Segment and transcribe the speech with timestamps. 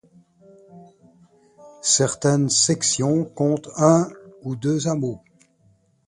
[1.83, 4.09] Certaines sections comptent un
[4.41, 5.21] ou deux hameaux.